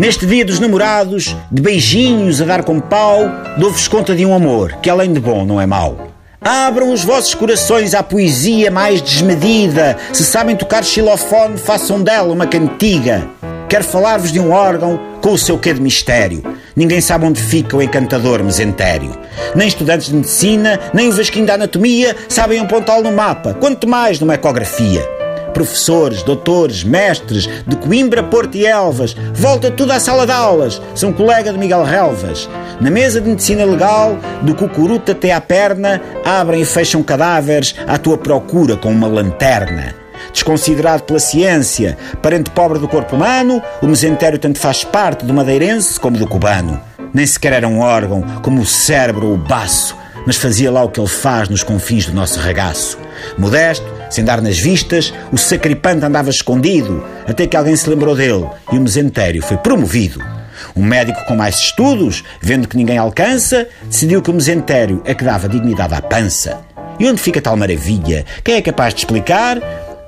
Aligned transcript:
Neste 0.00 0.24
dia 0.24 0.46
dos 0.46 0.58
namorados, 0.58 1.36
de 1.52 1.60
beijinhos 1.60 2.40
a 2.40 2.46
dar 2.46 2.64
com 2.64 2.80
pau, 2.80 3.20
dou-vos 3.58 3.86
conta 3.86 4.16
de 4.16 4.24
um 4.24 4.34
amor 4.34 4.72
que, 4.80 4.88
além 4.88 5.12
de 5.12 5.20
bom, 5.20 5.44
não 5.44 5.60
é 5.60 5.66
mau. 5.66 6.08
Abram 6.40 6.90
os 6.90 7.04
vossos 7.04 7.34
corações 7.34 7.92
à 7.92 8.02
poesia 8.02 8.70
mais 8.70 9.02
desmedida. 9.02 9.98
Se 10.10 10.24
sabem 10.24 10.56
tocar 10.56 10.82
xilofone, 10.84 11.58
façam 11.58 12.02
dela 12.02 12.32
uma 12.32 12.46
cantiga. 12.46 13.28
Quero 13.68 13.84
falar-vos 13.84 14.32
de 14.32 14.40
um 14.40 14.52
órgão 14.52 14.98
com 15.20 15.32
o 15.32 15.38
seu 15.38 15.58
quê 15.58 15.74
de 15.74 15.82
mistério. 15.82 16.42
Ninguém 16.74 17.02
sabe 17.02 17.26
onde 17.26 17.42
fica 17.42 17.76
o 17.76 17.82
encantador 17.82 18.42
mesentério. 18.42 19.14
Nem 19.54 19.68
estudantes 19.68 20.06
de 20.06 20.14
medicina, 20.14 20.80
nem 20.94 21.10
o 21.10 21.12
vasquinho 21.12 21.44
da 21.44 21.54
anatomia 21.56 22.16
sabem 22.26 22.58
apontá-lo 22.58 23.02
no 23.02 23.12
mapa, 23.12 23.52
quanto 23.52 23.86
mais 23.86 24.18
numa 24.18 24.32
ecografia 24.32 25.19
professores, 25.50 26.22
doutores, 26.22 26.82
mestres 26.82 27.48
de 27.66 27.76
Coimbra, 27.76 28.22
Porto 28.22 28.56
e 28.56 28.66
Elvas. 28.66 29.14
Volta 29.34 29.70
tudo 29.70 29.92
à 29.92 30.00
sala 30.00 30.26
de 30.26 30.32
aulas. 30.32 30.80
São 30.94 31.12
colega 31.12 31.52
de 31.52 31.58
Miguel 31.58 31.84
Relvas. 31.84 32.48
Na 32.80 32.90
mesa 32.90 33.20
de 33.20 33.28
medicina 33.28 33.64
legal, 33.64 34.18
do 34.42 34.54
cucuruto 34.54 35.12
até 35.12 35.32
à 35.32 35.40
perna, 35.40 36.00
abrem 36.24 36.62
e 36.62 36.64
fecham 36.64 37.02
cadáveres 37.02 37.74
à 37.86 37.98
tua 37.98 38.16
procura 38.16 38.76
com 38.76 38.90
uma 38.90 39.06
lanterna. 39.06 39.94
Desconsiderado 40.32 41.02
pela 41.02 41.18
ciência, 41.18 41.96
parente 42.22 42.50
pobre 42.50 42.78
do 42.78 42.88
corpo 42.88 43.16
humano, 43.16 43.62
o 43.82 43.86
mesentério 43.86 44.38
tanto 44.38 44.58
faz 44.58 44.84
parte 44.84 45.24
do 45.24 45.34
madeirense 45.34 45.98
como 45.98 46.18
do 46.18 46.26
cubano. 46.26 46.80
Nem 47.12 47.26
sequer 47.26 47.54
era 47.54 47.68
um 47.68 47.80
órgão 47.80 48.22
como 48.42 48.60
o 48.60 48.66
cérebro 48.66 49.26
ou 49.26 49.34
o 49.34 49.38
baço, 49.38 49.96
mas 50.26 50.36
fazia 50.36 50.70
lá 50.70 50.84
o 50.84 50.88
que 50.88 51.00
ele 51.00 51.08
faz 51.08 51.48
nos 51.48 51.62
confins 51.62 52.06
do 52.06 52.14
nosso 52.14 52.38
ragaço. 52.38 52.98
Modesto, 53.36 53.86
sem 54.10 54.24
dar 54.24 54.42
nas 54.42 54.58
vistas, 54.58 55.14
o 55.32 55.38
sacripante 55.38 56.04
andava 56.04 56.28
escondido, 56.28 57.02
até 57.26 57.46
que 57.46 57.56
alguém 57.56 57.76
se 57.76 57.88
lembrou 57.88 58.14
dele 58.14 58.46
e 58.72 58.76
o 58.76 58.80
mesentério 58.80 59.42
foi 59.42 59.56
promovido. 59.56 60.20
Um 60.76 60.84
médico 60.84 61.24
com 61.24 61.34
mais 61.34 61.56
estudos, 61.56 62.22
vendo 62.42 62.68
que 62.68 62.76
ninguém 62.76 62.98
alcança, 62.98 63.66
decidiu 63.84 64.20
que 64.20 64.30
o 64.30 64.34
mesentério 64.34 65.00
é 65.04 65.14
que 65.14 65.24
dava 65.24 65.48
dignidade 65.48 65.94
à 65.94 66.02
pança. 66.02 66.60
E 66.98 67.08
onde 67.08 67.20
fica 67.20 67.40
tal 67.40 67.56
maravilha? 67.56 68.26
Quem 68.44 68.56
é 68.56 68.62
capaz 68.62 68.92
de 68.92 69.00
explicar? 69.00 69.58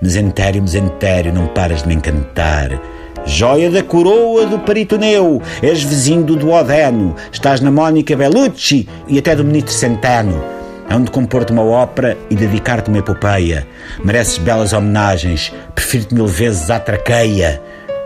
Mesentério, 0.03 0.61
mesentério, 0.61 1.33
não 1.33 1.47
paras 1.47 1.83
de 1.83 1.89
me 1.89 1.95
encantar. 1.95 2.79
Joia 3.25 3.71
da 3.71 3.83
coroa 3.83 4.47
do 4.47 4.59
peritoneu, 4.59 5.41
és 5.63 5.83
vizinho 5.83 6.25
do 6.25 6.35
duodeno, 6.35 7.15
estás 7.31 7.61
na 7.61 7.71
Mónica 7.71 8.17
Bellucci 8.17 8.89
e 9.07 9.19
até 9.19 9.37
do 9.37 9.45
Ministro 9.45 9.73
Centeno. 9.73 10.62
Hão 10.93 11.03
de 11.03 11.11
compor-te 11.11 11.53
uma 11.53 11.65
ópera 11.65 12.19
e 12.29 12.37
dedicar-te 12.37 12.91
uma 12.91 12.99
epopeia. 12.99 13.67
Mereces 14.05 14.37
belas 14.37 14.75
homenagens, 14.75 15.51
prefiro-te 15.75 16.15
mil 16.15 16.27
vezes 16.27 16.69
à 16.69 16.79
traqueia. 16.79 17.63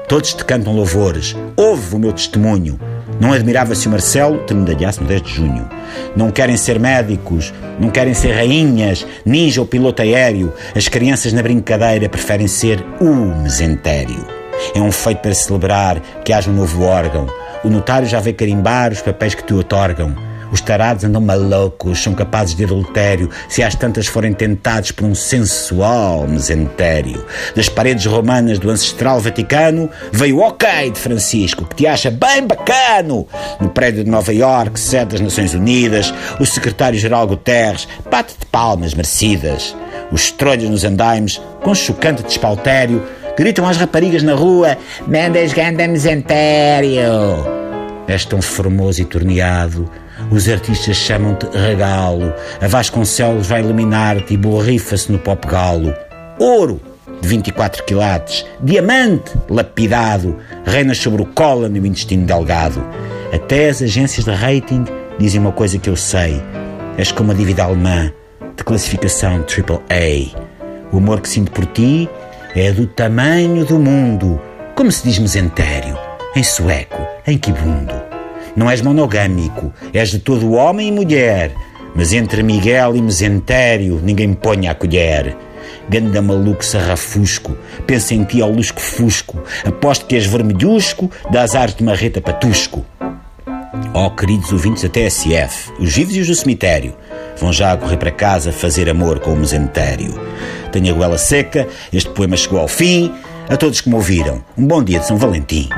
Todos 0.06 0.33
te 0.33 0.45
cantam 0.45 0.73
louvores. 0.73 1.34
Ouve 1.56 1.97
o 1.97 1.98
meu 1.98 2.12
testemunho. 2.12 2.78
Não 3.19 3.33
admirava 3.33 3.75
se 3.75 3.89
o 3.89 3.91
Marcelo 3.91 4.39
te 4.47 4.55
medalhasse 4.55 5.01
no 5.01 5.09
10 5.09 5.23
de 5.23 5.34
junho. 5.34 5.69
Não 6.15 6.31
querem 6.31 6.56
ser 6.56 6.78
médicos, 6.78 7.53
não 7.81 7.91
querem 7.91 8.15
ser 8.15 8.33
rainhas, 8.33 9.05
ninja 9.25 9.61
ou 9.61 9.67
piloto 9.67 10.03
aéreo. 10.03 10.55
As 10.73 10.87
crianças 10.87 11.33
na 11.33 11.43
brincadeira 11.43 12.09
preferem 12.09 12.47
ser 12.47 12.87
o 13.00 13.12
mesentério. 13.43 14.25
É 14.77 14.81
um 14.81 14.93
feito 14.93 15.19
para 15.19 15.34
celebrar 15.34 15.98
que 16.25 16.33
haja 16.33 16.48
um 16.48 16.55
novo 16.55 16.84
órgão. 16.84 17.27
O 17.65 17.69
notário 17.69 18.06
já 18.06 18.21
vê 18.21 18.33
carimbar 18.33 18.93
os 18.93 19.03
papéis 19.03 19.34
que 19.34 19.43
te 19.43 19.55
otorgam. 19.55 20.26
Os 20.53 20.61
tarados 20.61 21.05
andam 21.05 21.21
malucos, 21.21 22.03
são 22.03 22.15
capazes 22.15 22.55
de 22.55 22.65
adultério, 22.65 23.31
se 23.49 23.63
às 23.63 23.75
tantas 23.75 24.07
forem 24.07 24.33
tentados 24.33 24.93
por 24.93 25.05
um 25.05 25.15
sensual 25.15 26.27
mesentério. 26.27 27.25
Das 27.55 27.69
paredes 27.69 28.07
romanas 28.07 28.59
do 28.59 28.71
ancestral 28.71 29.21
Vaticano 29.21 29.91
veio 30.13 30.39
o 30.39 30.43
ok 30.43 30.91
de 30.91 30.99
Francisco, 30.99 31.65
que 31.65 31.77
te 31.77 31.87
acha 31.87 32.11
bem 32.11 32.47
bacano. 32.47 33.27
No 33.61 33.69
prédio 33.69 34.05
de 34.05 34.11
Nova 34.11 34.33
York, 34.33 34.79
sede 34.79 35.12
das 35.12 35.21
Nações 35.21 35.55
Unidas, 35.55 36.12
o 36.39 36.47
secretário-geral 36.47 37.27
Guterres 37.27 37.89
bate 38.11 38.35
de 38.39 38.47
palmas 38.47 38.95
merecidas. 38.95 39.75
Os 40.12 40.31
trolhos 40.31 40.71
nos 40.71 40.85
andaimes, 40.85 41.41
com 41.62 41.75
chocante 41.75 42.23
despautério, 42.23 43.05
gritam 43.37 43.69
às 43.69 43.77
raparigas 43.77 44.23
na 44.23 44.35
rua: 44.35 44.77
Mendes 45.06 45.53
ganda 45.53 45.87
mesentério! 45.89 47.56
És 48.09 48.25
tão 48.25 48.41
formoso 48.41 49.00
e 49.00 49.05
torneado 49.05 49.91
os 50.31 50.49
artistas 50.49 50.97
chamam-te 50.97 51.47
regalo. 51.56 52.33
A 52.61 52.67
Vasconcelos 52.67 53.47
vai 53.47 53.61
iluminar-te 53.61 54.34
e 54.34 54.37
borrifa-se 54.37 55.12
no 55.12 55.19
pop 55.19 55.47
galo. 55.47 55.94
Ouro, 56.39 56.81
de 57.21 57.28
24 57.28 57.84
quilates. 57.84 58.47
Diamante, 58.62 59.33
lapidado. 59.49 60.37
Reinas 60.65 60.99
sobre 60.99 61.22
o 61.22 61.27
colo 61.27 61.69
no 61.69 61.87
intestino 61.87 62.27
delgado. 62.27 62.83
Até 63.33 63.69
as 63.69 63.83
agências 63.83 64.25
de 64.25 64.33
rating 64.33 64.84
dizem 65.19 65.41
uma 65.41 65.53
coisa 65.53 65.78
que 65.78 65.91
eu 65.91 65.97
sei. 65.97 66.43
És 66.97 67.12
como 67.12 67.33
a 67.33 67.34
dívida 67.34 67.65
alemã, 67.65 68.11
de 68.56 68.65
classificação 68.65 69.44
AAA. 69.44 70.34
O 70.93 70.97
amor 70.97 71.21
que 71.21 71.28
sinto 71.28 71.53
por 71.53 71.67
ti 71.67 72.09
é 72.55 72.73
do 72.73 72.87
tamanho 72.87 73.67
do 73.67 73.78
mundo. 73.78 74.41
Como 74.75 74.91
se 74.91 75.05
diz 75.05 75.19
mesentério, 75.19 75.99
em 76.37 76.43
sueco, 76.43 77.01
em 77.27 77.39
quibundo. 77.39 77.95
Não 78.55 78.71
és 78.71 78.83
monogâmico, 78.83 79.73
és 79.95 80.11
de 80.11 80.19
todo 80.19 80.53
homem 80.53 80.89
e 80.89 80.93
mulher. 80.93 81.51
Mas 81.95 82.13
entre 82.13 82.43
Miguel 82.43 82.95
e 82.95 83.01
Mesentério 83.01 83.99
ninguém 84.03 84.29
me 84.29 84.37
ponha 84.37 84.71
a 84.71 84.75
colher. 84.75 85.35
Ganda 85.89 86.21
maluco 86.21 86.63
sarrafusco, 86.63 87.57
pensa 87.87 88.15
em 88.15 88.23
ti 88.23 88.43
ao 88.43 88.51
lusco-fusco. 88.51 89.43
Aposto 89.65 90.05
que 90.05 90.15
és 90.15 90.27
vermelhusco, 90.27 91.11
das 91.31 91.53
de 91.75 91.83
marreta 91.83 92.21
patusco. 92.21 92.85
Oh, 93.95 94.11
queridos 94.11 94.53
ouvintes 94.53 94.83
da 94.83 94.91
TSF, 94.91 95.73
os 95.79 95.95
vivos 95.95 96.17
e 96.17 96.21
os 96.21 96.27
do 96.27 96.35
cemitério, 96.35 96.95
vão 97.39 97.51
já 97.51 97.73
a 97.73 97.77
correr 97.79 97.97
para 97.97 98.11
casa 98.11 98.53
fazer 98.53 98.91
amor 98.91 99.21
com 99.21 99.33
o 99.33 99.37
mesentério. 99.37 100.21
Tenho 100.71 100.93
a 100.93 100.97
goela 100.97 101.19
seca, 101.19 101.67
este 101.91 102.11
poema 102.11 102.37
chegou 102.37 102.61
ao 102.61 102.69
fim. 102.69 103.11
A 103.49 103.57
todos 103.57 103.81
que 103.81 103.89
me 103.89 103.95
ouviram, 103.95 104.45
um 104.59 104.67
bom 104.67 104.83
dia 104.83 104.99
de 104.99 105.07
São 105.07 105.17
Valentim. 105.17 105.69